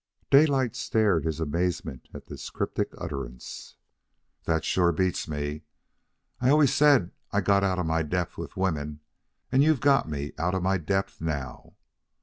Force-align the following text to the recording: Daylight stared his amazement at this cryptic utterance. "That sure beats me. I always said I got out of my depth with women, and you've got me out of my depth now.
Daylight 0.31 0.75
stared 0.75 1.25
his 1.25 1.39
amazement 1.39 2.09
at 2.11 2.25
this 2.25 2.49
cryptic 2.49 2.89
utterance. 2.97 3.75
"That 4.45 4.65
sure 4.65 4.91
beats 4.91 5.27
me. 5.27 5.61
I 6.39 6.49
always 6.49 6.73
said 6.73 7.11
I 7.31 7.41
got 7.41 7.63
out 7.63 7.77
of 7.77 7.85
my 7.85 8.01
depth 8.01 8.35
with 8.35 8.57
women, 8.57 9.01
and 9.51 9.61
you've 9.61 9.79
got 9.79 10.09
me 10.09 10.33
out 10.39 10.55
of 10.55 10.63
my 10.63 10.79
depth 10.79 11.21
now. 11.21 11.75